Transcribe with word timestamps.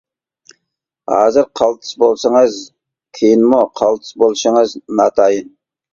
ھازىر 1.11 1.45
قالتىس 1.61 1.93
بولسىڭىز 2.03 2.57
كېيىنمۇ 3.19 3.61
قالتىس 3.81 4.17
بولۇشىڭىز 4.23 4.75
ناتايىن. 5.03 5.53